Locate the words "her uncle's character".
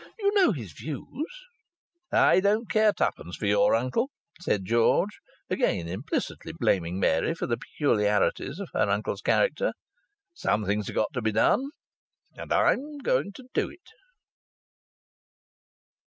8.73-9.73